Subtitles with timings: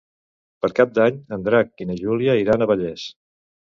[0.65, 3.11] Per Cap d'Any en Drac i na Júlia iran a Vallés.